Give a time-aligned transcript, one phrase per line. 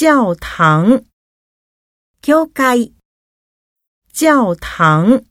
[0.00, 1.04] 教堂，
[2.22, 2.94] 教会，
[4.10, 5.26] 教堂。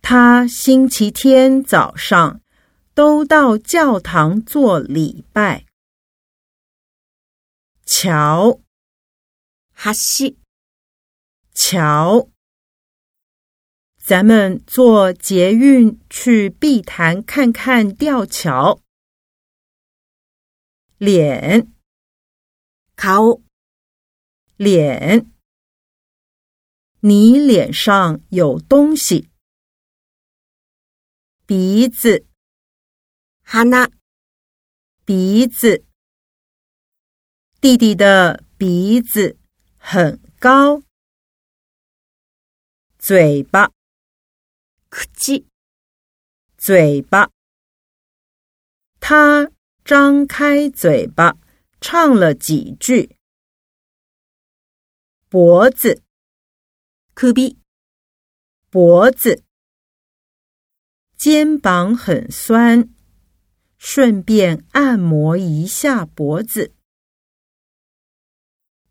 [0.00, 2.40] 他星期天早上
[2.94, 5.66] 都到教堂做礼拜。
[7.84, 8.60] 桥，
[9.74, 10.38] 哈西，
[11.52, 12.30] 桥。
[13.98, 18.80] 咱们坐捷运去碧潭看看吊桥。
[20.96, 21.73] 脸。
[23.02, 23.42] 欧
[24.56, 25.26] 脸，
[27.00, 29.28] 你脸上有东西。
[31.44, 32.24] 鼻子
[33.42, 33.90] 哈娜，
[35.04, 35.84] 鼻子。
[37.60, 39.36] 弟弟的鼻子
[39.76, 40.82] 很高。
[42.98, 43.68] 嘴巴，
[44.88, 45.44] 口子，
[46.56, 47.30] 嘴巴。
[48.98, 49.50] 他
[49.84, 51.36] 张开嘴巴。
[51.86, 53.14] 唱了几句。
[55.28, 56.02] 脖子，
[57.12, 57.58] 可比。
[58.70, 59.44] 脖子，
[61.14, 62.88] 肩膀很酸，
[63.76, 66.72] 顺便按摩一下脖子。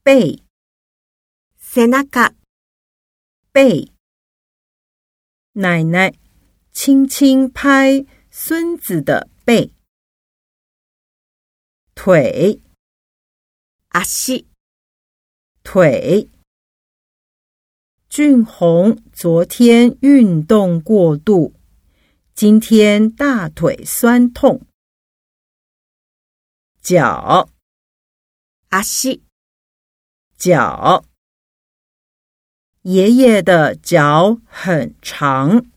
[0.03, 0.43] 背，
[3.51, 3.89] 背，
[5.53, 6.13] 奶奶
[6.71, 9.73] 轻轻拍孙子的背。
[11.95, 12.59] 腿。
[13.93, 14.47] 阿西，
[15.63, 16.27] 腿。
[18.09, 21.53] 俊宏昨天运动过度，
[22.33, 24.65] 今天大腿酸痛。
[26.81, 27.47] 脚，
[28.69, 29.21] 阿西，
[30.37, 31.05] 脚。
[32.81, 35.72] 爷爷的脚很长。